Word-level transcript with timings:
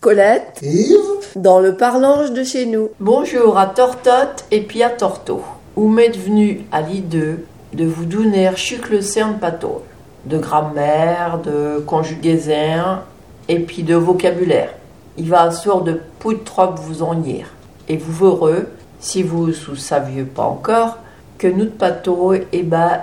Colette 0.00 0.60
Yves 0.62 1.36
dans 1.36 1.60
le 1.60 1.76
parlange 1.76 2.32
de 2.32 2.42
chez 2.42 2.64
nous. 2.64 2.88
Bonjour 3.00 3.58
à 3.58 3.66
Tortote 3.66 4.46
et 4.50 4.62
puis 4.62 4.82
à 4.82 4.88
Torto. 4.88 5.42
Où 5.76 5.88
m'êtes 5.88 6.16
venu 6.16 6.62
à 6.72 6.80
l'idée 6.80 7.34
de 7.74 7.84
vous 7.84 8.06
donner 8.06 8.50
chuc 8.56 8.88
le 8.88 9.02
cerne 9.02 9.34
pato, 9.38 9.82
de 10.24 10.38
grammaire, 10.38 11.38
de 11.44 11.80
conjugaison 11.80 13.00
et 13.46 13.58
puis 13.58 13.82
de 13.82 13.94
vocabulaire. 13.94 14.72
Il 15.18 15.28
va 15.28 15.42
asseoir 15.42 15.82
de 15.82 16.00
pou 16.18 16.32
de 16.32 16.38
trop 16.38 16.74
vous 16.76 17.02
en 17.02 17.12
dire. 17.12 17.48
Et 17.86 17.98
vous 17.98 18.30
verrez, 18.30 18.62
si 19.00 19.22
vous 19.22 19.48
ne 19.48 19.74
saviez 19.76 20.22
pas 20.22 20.44
encore, 20.44 20.96
que 21.36 21.46
notre 21.46 21.76
pato, 21.76 22.32
eh 22.32 22.62
ben, 22.62 23.02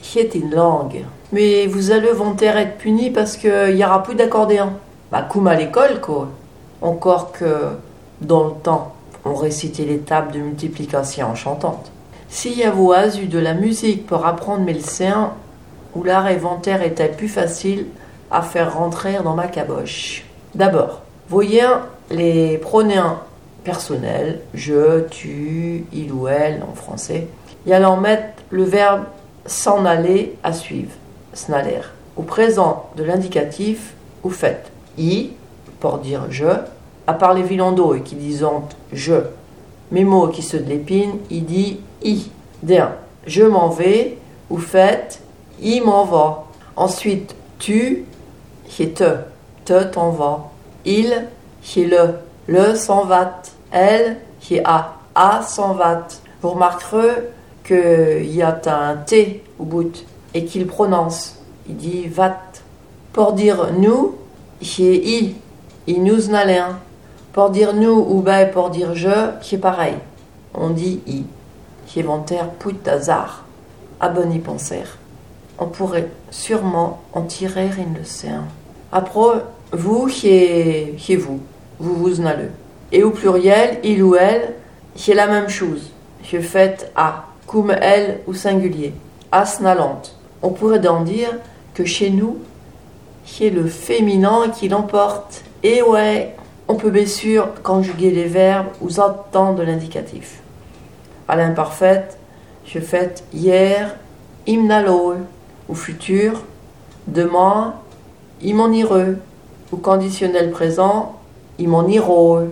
c'est 0.00 0.36
une 0.36 0.54
langue. 0.54 1.02
Mais 1.32 1.66
vous 1.66 1.90
allez 1.90 2.12
vanter 2.12 2.46
être 2.46 2.78
puni 2.78 3.10
parce 3.10 3.36
qu'il 3.36 3.74
y 3.76 3.84
aura 3.84 4.04
plus 4.04 4.14
d'accordéon. 4.14 4.74
Bah, 5.10 5.26
comme 5.30 5.46
à 5.46 5.54
l'école, 5.54 6.00
quoi. 6.00 6.28
Encore 6.82 7.32
que, 7.32 7.76
dans 8.20 8.44
le 8.44 8.52
temps, 8.62 8.92
on 9.24 9.34
récitait 9.34 9.84
les 9.84 9.98
tables 9.98 10.32
de 10.32 10.38
multiplication 10.38 11.34
chantantes. 11.34 11.90
S'il 12.28 12.58
y 12.58 12.64
a 12.64 12.72
eu 13.20 13.26
de 13.26 13.38
la 13.38 13.54
musique 13.54 14.06
pour 14.06 14.26
apprendre 14.26 14.64
mes 14.64 14.74
leçons, 14.74 15.30
où 15.94 16.02
l'art 16.02 16.26
inventaire 16.26 16.82
était 16.82 17.08
plus 17.08 17.28
facile 17.28 17.86
à 18.30 18.42
faire 18.42 18.74
rentrer 18.74 19.16
dans 19.22 19.34
ma 19.34 19.46
caboche. 19.46 20.24
D'abord, 20.54 21.02
voyez 21.28 21.66
les 22.10 22.58
pronoms 22.58 23.16
personnels, 23.64 24.40
je, 24.54 25.02
tu, 25.08 25.86
il 25.92 26.12
ou 26.12 26.28
elle 26.28 26.62
en 26.62 26.74
français, 26.74 27.28
et 27.66 27.72
alors 27.74 27.98
mettre 27.98 28.42
le 28.50 28.64
verbe 28.64 29.04
s'en 29.46 29.84
aller 29.84 30.36
à 30.42 30.52
suivre, 30.52 30.92
snaller. 31.32 31.80
Au 32.16 32.22
présent 32.22 32.90
de 32.96 33.04
l'indicatif, 33.04 33.94
ou 34.22 34.30
faites 34.30 34.70
i 34.98 35.30
pour 35.80 35.98
dire 35.98 36.26
je, 36.30 36.46
à 37.06 37.14
part 37.14 37.34
les 37.34 37.42
vilandos 37.42 37.94
qui 38.04 38.14
disent 38.14 38.46
je. 38.92 39.14
Mes 39.92 40.04
mots 40.04 40.28
qui 40.28 40.42
se 40.42 40.56
l'épine, 40.56 41.12
il 41.30 41.44
dit 41.44 41.80
i. 42.02 42.30
D'un, 42.62 42.92
je 43.26 43.44
m'en 43.44 43.68
vais, 43.68 44.18
ou 44.50 44.58
faites 44.58 45.20
il 45.60 45.84
m'en 45.84 46.04
va. 46.04 46.44
Ensuite, 46.76 47.34
tu, 47.58 48.04
c'est 48.68 48.94
te, 48.94 49.16
te 49.64 49.84
t'en 49.84 50.10
va. 50.10 50.50
Il, 50.84 51.26
c'est 51.62 51.84
le, 51.84 52.14
le 52.46 52.74
s'en 52.74 53.04
va. 53.04 53.42
Elle, 53.70 54.18
c'est 54.40 54.62
a, 54.64 54.94
a 55.14 55.42
s'en 55.42 55.74
va. 55.74 56.06
Vous 56.42 56.50
remarquerez 56.50 57.30
qu'il 57.64 58.34
y 58.34 58.42
a 58.42 58.60
un 58.66 58.96
T 58.96 59.42
au 59.58 59.64
bout 59.64 60.04
et 60.34 60.44
qu'il 60.44 60.66
prononce. 60.66 61.36
Il 61.68 61.76
dit 61.76 62.06
vat. 62.06 62.38
Pour 63.12 63.32
dire 63.32 63.72
nous, 63.78 64.14
c'est 64.62 64.82
i. 64.82 65.36
Il 65.86 66.02
nous. 66.02 66.30
Pour 67.32 67.50
dire 67.50 67.74
nous 67.74 68.06
ou 68.08 68.22
ben 68.22 68.50
pour 68.50 68.70
dire 68.70 68.94
je, 68.94 69.30
c'est 69.42 69.58
pareil. 69.58 69.94
On 70.54 70.70
dit 70.70 71.00
i. 71.06 71.24
C'est 71.86 72.00
inventaire 72.00 72.50
put 72.50 72.76
hasard. 72.86 73.44
À 74.00 74.08
bon 74.08 74.30
y 74.32 74.38
penser. 74.38 74.82
On 75.58 75.66
pourrait 75.66 76.08
sûrement 76.30 77.02
en 77.12 77.22
tirer 77.22 77.70
une 77.78 77.98
leçon. 77.98 78.42
Après, 78.92 79.42
vous, 79.72 80.08
c'est 80.08 81.16
vous. 81.18 81.40
Vous 81.78 81.94
vous 81.94 82.22
n'allez. 82.22 82.48
Et 82.92 83.02
au 83.02 83.10
pluriel, 83.10 83.80
il 83.82 84.02
ou 84.02 84.16
elle, 84.16 84.54
c'est 84.94 85.14
la 85.14 85.26
même 85.26 85.48
chose. 85.48 85.90
Je 86.22 86.40
faites 86.40 86.90
à 86.96 87.26
comme 87.46 87.70
elle 87.70 88.20
ou 88.26 88.34
singulier, 88.34 88.92
asnalante. 89.30 90.16
On 90.42 90.50
pourrait 90.50 90.80
donc 90.80 91.04
dire 91.04 91.30
que 91.74 91.84
chez 91.84 92.10
nous, 92.10 92.38
c'est 93.26 93.50
le 93.50 93.66
féminin 93.66 94.48
qui 94.48 94.68
l'emporte. 94.68 95.42
Et 95.62 95.82
ouais, 95.82 96.34
on 96.68 96.76
peut 96.76 96.90
bien 96.90 97.06
sûr 97.06 97.48
conjuguer 97.62 98.10
les 98.10 98.24
verbes 98.24 98.68
temps 99.30 99.52
de 99.52 99.62
l'indicatif. 99.62 100.40
À 101.28 101.36
l'imparfaite, 101.36 102.18
je 102.64 102.78
fais 102.78 103.14
hier, 103.34 103.96
imnalo, 104.46 105.14
ou 105.68 105.74
futur, 105.74 106.42
demain, 107.08 107.74
imonireux, 108.40 109.18
au 109.72 109.76
conditionnel 109.76 110.50
présent, 110.50 111.16
imoniro, 111.58 112.42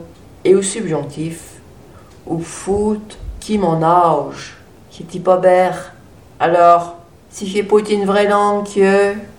et 0.44 0.54
au 0.54 0.62
subjonctif, 0.62 1.54
ou 2.27 2.41
foot, 2.41 3.19
qui 3.41 3.59
m'en 3.59 3.82
âge. 3.82 4.56
Pas 5.25 5.38
bère. 5.38 5.93
Alors, 6.38 6.97
si 7.31 7.47
j'ai 7.47 7.62
pas 7.62 7.78
une 7.91 8.04
vraie 8.04 8.28
langue, 8.28 8.66
que 8.66 9.15